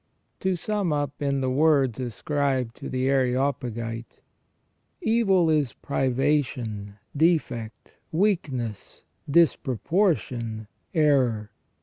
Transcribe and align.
To 0.39 0.55
sum 0.55 0.91
up 0.91 1.21
in 1.21 1.41
the 1.41 1.49
words 1.51 1.99
ascribed 1.99 2.75
to 2.77 2.89
the 2.89 3.07
Areopagite:" 3.07 4.19
Evil 5.19 5.47
is 5.51 5.73
privation, 5.73 6.95
defect, 7.15 7.99
weakness, 8.11 9.03
disproportion, 9.29 10.65
error. 10.95 11.51